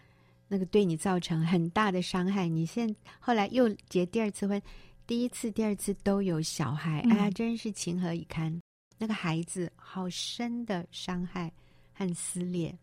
[0.48, 2.48] 那个对你造成很大的伤害。
[2.48, 4.62] 你现后来又结第二次婚，
[5.06, 8.60] 第一次、第二次都有小孩，哎呀，真是情何以堪。
[8.98, 11.52] 那个孩子好深的伤害
[11.94, 12.78] 和撕裂，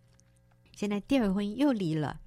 [0.75, 2.21] 现在第二婚姻又离了，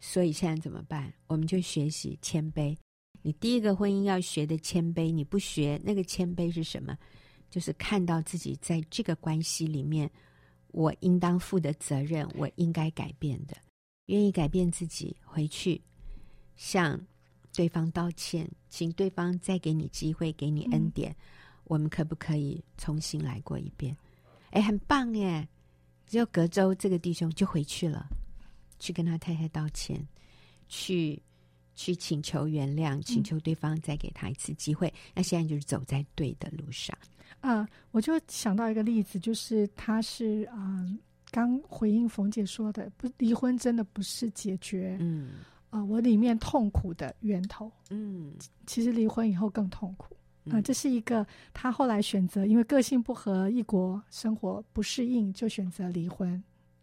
[0.00, 1.12] 所以现在怎么办？
[1.26, 2.76] 我们就学习谦卑。
[3.22, 6.98] 你第一个婚姻要学的谦卑，你不学那个谦卑是什么？
[7.50, 10.10] 就是看到自己在这个关系里面，
[10.68, 13.54] 我应当负的责任，我应该改变的，
[14.06, 15.80] 愿意改变自己，回去
[16.56, 16.98] 向
[17.54, 21.16] 对方道歉，请对方再给你机会，给你恩典，嗯、
[21.72, 23.96] 我们可不可以重新来过一遍？
[24.50, 25.48] 哎，很棒耶！
[26.06, 28.06] 只有隔周，这个弟兄就回去了，
[28.78, 30.06] 去跟他太太道歉，
[30.68, 31.18] 去
[31.74, 34.86] 去请求原谅，请求对方再给他一次机会。
[34.88, 36.94] 嗯、那现在就是走在对的路上。
[37.40, 40.98] 啊、呃，我就想到一个例子，就是他是啊、呃，
[41.30, 45.36] 刚回应冯姐说的，不离婚真的不是解决，嗯，
[45.70, 48.34] 啊、呃，我里面痛苦的源头，嗯，
[48.66, 50.14] 其实离婚以后更痛苦，
[50.46, 56.32] 啊、呃，这是一个他后来选择，因为个性不合，异国生活不适应，就选择离婚，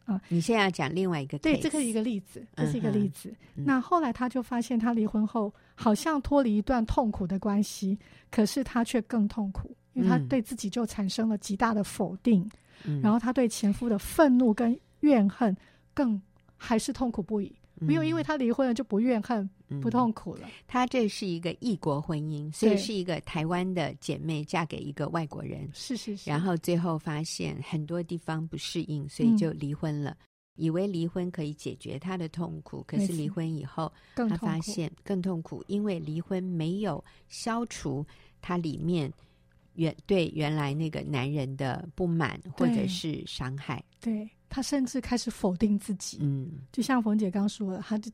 [0.06, 3.34] 啊、呃，你现在要讲另外一个，对，这个是一个例子，这是一个例子。
[3.56, 7.98] 嗯、那后来他就发现，他离婚后好像脱离一段痛苦的关系，
[8.32, 9.76] 可是他却更痛苦。
[9.94, 12.48] 因为他对自己就产生了极大的否定，
[12.86, 15.54] 嗯、然后他对前夫的愤怒跟怨恨
[15.94, 16.22] 更
[16.56, 17.54] 还是痛苦不已。
[17.82, 19.50] 嗯、没有因为他离婚了就不怨恨、嗯、
[19.82, 20.50] 不痛苦了。
[20.68, 26.30] 她这是一个异国婚姻，所以是一个台湾的姐妹嫁给一个外国人，是是是。
[26.30, 30.12] 然后最后发现很多地方不适应，所以就离婚了。
[30.12, 30.18] 嗯、
[30.56, 38.06] 以为离婚可以解决她的痛苦，可是离婚以后，她发现更痛苦，因为离婚没有消除
[38.42, 39.12] 她里面。
[39.76, 46.18] 原对原来那个男人的不满或者是伤害，对，他甚至开始否定自己。
[46.22, 48.12] 嗯，就像冯姐刚说的，他就，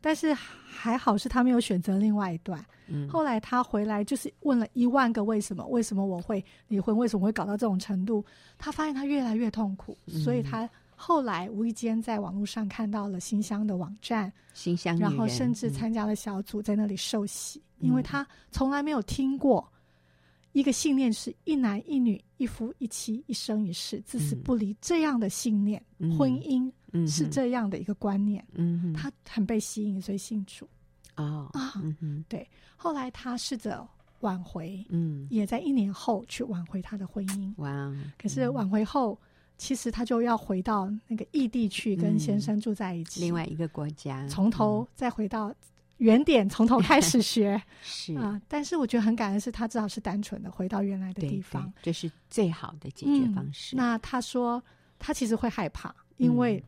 [0.00, 2.62] 但是还好是他没有选择另外一段。
[2.88, 8.24] 嗯，后来他回来就是问了一万个为什么，为什么我会离婚，为什么会搞到这种程度？
[8.58, 19.70] 他发现他越来越痛苦，嗯，所以他后来无意间在网络上看到了新乡的网站，新乡，然后甚至参加了小组，在那里受洗，嗯，因为他从来没有听过。
[20.52, 24.76] 一个信念是一男一女，一夫一妻，一生一世，至死不离。
[24.80, 26.70] 这样的信念，嗯、婚姻
[27.06, 28.44] 是这样的一个观念。
[28.54, 30.68] 嗯哼，他很被吸引，所以信主。
[31.16, 32.48] 哦啊，嗯，对。
[32.76, 33.86] 后来他试着
[34.20, 37.52] 挽回，嗯，也在一年后去挽回他的婚姻。
[37.58, 38.12] 哇、嗯！
[38.16, 39.18] 可是挽回后，
[39.58, 45.54] 其实他就要回到那个异地去跟先生住在一起，另外一个国家，从头再回到。
[45.98, 53.76] 原点从头开始学 是啊、呃，但是我觉得很感恩，是他至少是单纯的回到原来的地方，这是最好的解决方式。
[53.76, 54.62] 嗯、那他说
[54.98, 56.62] 他其实会害怕，因为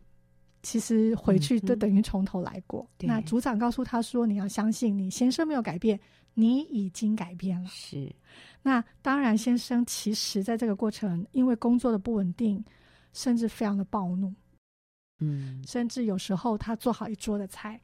[0.63, 2.89] 其实回去就等于从头来过。
[3.01, 5.99] 嗯、那组长告诉他说：“你要相信，你先生没有改变，
[6.35, 8.15] 你已经改变了。”是。
[8.63, 12.63] 那当然，先生其实在这个过程，因为工作的不稳定，
[13.13, 14.35] 甚至非常的暴怒，
[15.21, 17.81] 嗯，甚至有时候他做好一桌的菜。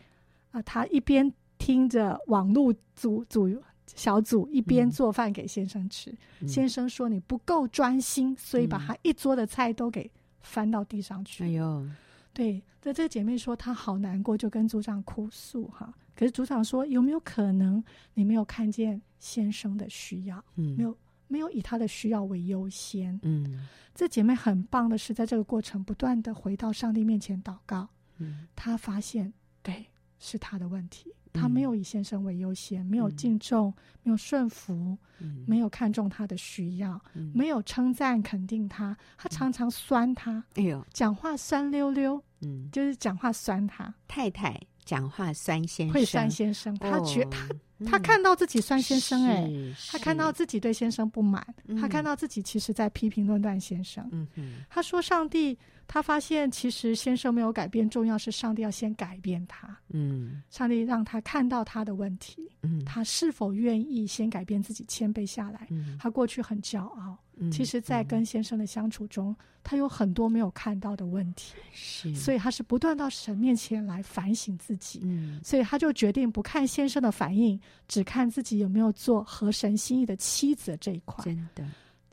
[0.57, 3.47] 啊，他一边听着网络组组
[3.95, 6.11] 小组，一边做饭给先生吃。
[6.40, 11.87] 嗯、先生说：“你不够专心，所以把他一桌的菜都给翻到地上去。”哎呦，
[12.33, 12.62] 对。
[12.83, 15.92] 那这个姐妹说她好难过，就跟组长哭诉哈。
[16.14, 17.83] 可是组长说：“有没有可能
[18.14, 20.42] 你没有看见先生的需要？
[20.55, 20.97] 嗯，没有，
[21.29, 23.19] 没有以他的需要为优先。
[23.25, 27.88] 嗯，这姐妹很棒的是，在这个过程不断的回到上帝面前祷告。
[28.19, 29.87] 嗯，她发现对。”
[30.19, 43.95] 是他的问题，他没有以先生为优先，嗯、没有敬重，没有顺服，嗯、没有看重他的需要，嗯、没有称赞肯定他，他常常酸他，哎呦，讲话酸溜溜，嗯，就是讲话酸他。
[44.09, 47.49] 太太讲话酸先生，会酸先生，哦、他觉他。
[47.85, 49.51] 他看到自己算先生，哎，
[49.89, 54.09] 他看到自己对先生不满，嗯、他看到自己其实在批评论断先生。
[54.12, 59.77] 嗯哼他说：“上帝，他发现其实先生没有改变，重要是上帝要先改变他。
[59.91, 62.51] 嗯，上帝让他看到他的问题。
[62.62, 65.67] 嗯，他是否愿意先改变自己，谦卑下来？
[65.71, 67.19] 嗯，他过去很骄傲。”
[67.51, 81.22] 其实，在跟先生的相处中，嗯、他有很多没有看到的问题，是，所以他是不断到神面前来反省自己，嗯，所以他就决定不看先生的反应，只看自己有没有做合神心意的妻子这一块。
[81.22, 81.62] 真的，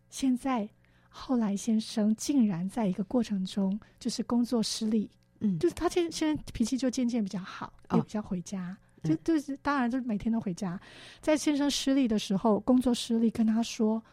[0.09, 0.67] 现在
[1.07, 5.09] 后来先生竟然在一个过程中，就是工作失利，
[5.39, 10.77] 嗯，就是他现现在脾气就渐渐比较好，也比较回家，哦、就就是当然就是每天都回家，
[11.21, 14.03] 在先生失利的时候，工作失利，跟他说。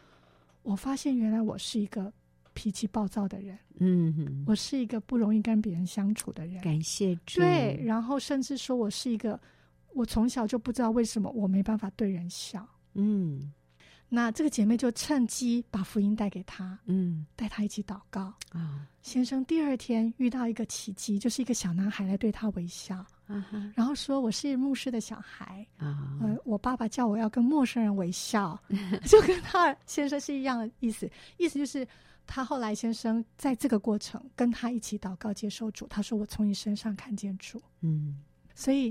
[0.70, 2.12] 我发现原来我是一个
[2.54, 6.62] 脾气暴躁的人，嗯哼，我是一个不容易跟别人相处的人。
[6.62, 7.40] 感谢主。
[7.40, 9.38] 对，然后甚至说我是一个，
[9.94, 12.64] 我从小就不知道为什么我没办法对人笑。
[12.94, 13.52] 嗯，
[14.08, 18.86] 那这个姐妹就趁机把福音带给他，嗯，带他一起祷告啊。
[19.02, 23.72] 先生第二天遇到一个奇迹，就是一个小男孩来对他微笑 uh -huh.
[23.76, 26.34] 然后说我是牧师的小孩啊，uh -huh.
[26.34, 28.60] 呃，我爸爸叫我要跟陌生人微笑，
[29.06, 31.86] 就跟他先生是一样的意思，意思就是
[32.26, 38.18] 他后来先生在这个过程跟他一起祷告接受主，他说我从你身上看见主，嗯，
[38.54, 38.90] 所以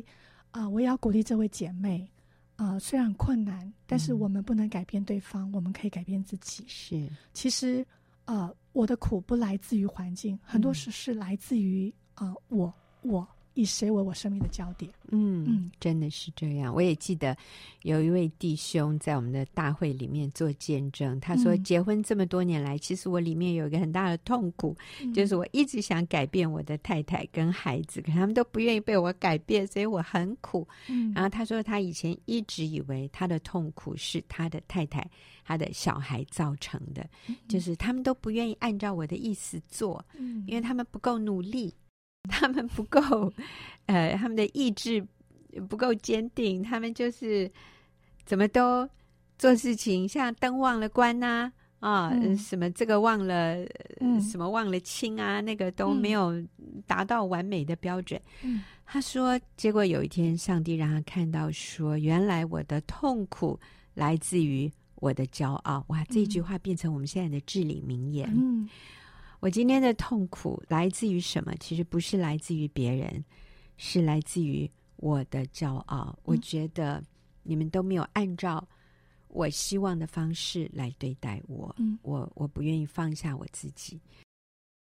[0.51, 2.09] 啊、呃，我也要鼓励这位姐妹
[2.55, 6.65] 啊、呃，虽然困难，但是我们不能改变对方，嗯、我们可以改变自己。
[6.67, 7.85] 是，其实
[8.25, 13.27] 啊、呃，我的苦不来自于环境，很多时是来自于啊、呃，我我。
[13.59, 14.89] 以谁为我生命的焦点？
[15.11, 16.73] 嗯嗯，真的是这样。
[16.73, 17.35] 我也记得
[17.81, 30.65] 有一位弟兄在我们的大会里面做见证，他说：“结婚这么多年来，嗯、其实我里面有一个很大的痛苦、嗯，就是我一直想改变我的太太跟孩子，可他们都不愿意被我改变，所以我很苦。
[30.87, 35.05] 嗯”然后他说，他以前一直以为他的痛苦是他的太太、
[35.43, 41.73] 他的小孩造成的，嗯、就是他们都不愿意按照我的意思做，嗯、因为他们不够努力。
[42.29, 43.31] 他们不够，
[43.85, 45.05] 呃，他们的意志
[45.69, 47.49] 不够坚定，他们就是
[48.25, 48.87] 怎么都
[49.37, 53.55] 做事情，像灯忘了关呐、啊，啊、嗯，什么这个忘了，
[54.01, 56.33] 嗯、什么忘了清啊，那个都没有
[56.85, 58.21] 达到完美的标准。
[58.43, 63.59] 嗯、他说，结果有一天，上帝让他看到，说，原来我的痛苦
[63.93, 65.83] 来自于我的骄傲。
[65.87, 68.29] 哇，这句话变成我们现在的至理名言。
[68.35, 68.67] 嗯。
[69.39, 71.53] 我今天的痛苦来自于什么？
[71.59, 73.23] 其实不是来自于别人，
[73.77, 76.17] 是来自于我的骄傲。
[76.23, 77.01] 我觉得
[77.43, 78.67] 你们都没有按照
[79.29, 83.97] 我希望的方式来对待我，嗯、我我不愿意放下我自己。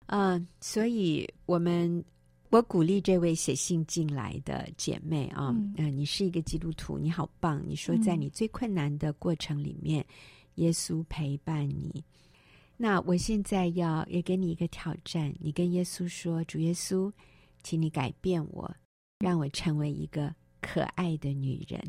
[0.07, 2.05] 嗯、呃，所以我们
[2.51, 7.61] 我鼓励这位写信进来的姐妹啊，嗯、呃，你是一个基督徒，你好棒。
[7.67, 12.05] 你说在你最困难的过程里面，嗯、耶稣陪伴你。
[12.77, 17.11] 那我现在要也给你一个挑战，你跟耶稣说：“主耶稣，
[17.63, 18.69] 请你改变我，
[19.21, 21.81] 让我成为一个可爱的女人。”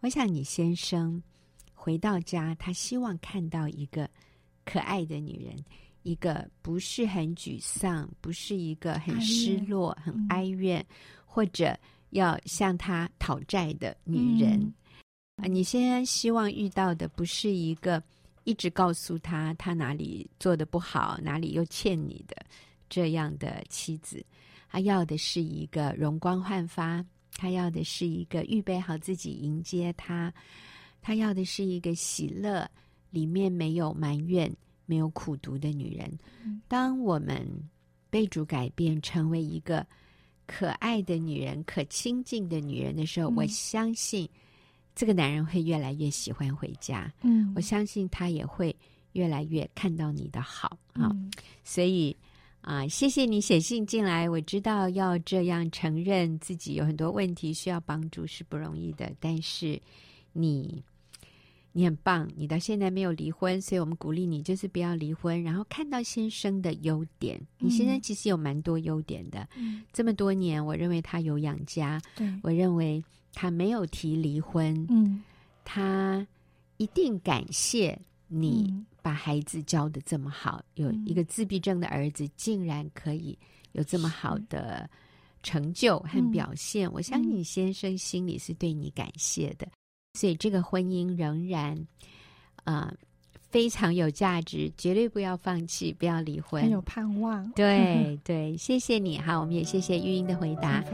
[0.00, 1.22] 我想你先生
[1.72, 4.08] 回到家，他希望看到一个
[4.66, 5.56] 可爱的女人，
[6.02, 10.84] 一个不是很沮丧，不是一个很失落、很哀怨，
[11.24, 11.74] 或者
[12.10, 14.72] 要向他讨债的女人。
[15.36, 18.02] 啊，你现在希望遇到的不是一个。
[18.44, 22.36] 一直告诉他他哪里做得不好，哪里又欠你的
[22.88, 24.24] 这样的妻子，
[24.68, 30.32] 他要的是一个容光焕发，他要的是一个预备好自己迎接他，
[31.02, 32.68] 他要的是一个喜乐，
[33.10, 34.50] 里面没有埋怨、
[34.86, 36.18] 没有苦读的女人。
[36.66, 37.46] 当我们
[38.08, 39.86] 被主改变，成为一个
[40.46, 44.28] 可爱的女人、可亲近的女人的时候，我相信。
[44.94, 48.74] 这个男人会越来越喜欢回家，嗯，我相信他也会
[49.12, 51.30] 越来越看到你的好啊，嗯，
[51.64, 52.14] 所以
[52.60, 54.28] 啊，谢谢你写信进来。
[54.28, 59.80] 我知道要这样承认自己有很多问题需要帮助是不容易的，但是
[60.34, 60.84] 你
[61.72, 67.40] 你很棒，你到现在没有离婚，所以我们鼓励你就是不要离婚，然后看到先生的优点。
[67.58, 73.02] 你先生其实有蛮多优点的，嗯，这么多年，我认为他有养家，对，我认为。
[73.32, 75.22] 他没有提离婚，嗯，
[75.64, 76.26] 他
[76.76, 78.72] 一定感谢你
[79.02, 83.38] 把孩子教的这么好，嗯，有一个自闭症的儿子，竟然可以
[83.72, 84.88] 有这么好的
[85.42, 86.88] 成就和表现。
[86.88, 89.68] 嗯，我相信你先生心里是对你感谢的，
[90.14, 91.76] 所以这个婚姻仍然
[92.64, 92.88] 啊。
[92.88, 92.96] 呃
[93.50, 97.50] 非常有价值，绝对不要放弃，不要离婚，很有盼望。
[97.52, 100.84] 对对，谢谢你，哈，我们也谢谢玉英的回答，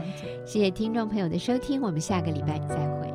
[0.45, 3.06] 谢谢听众朋友的收听，我们下个礼拜再会。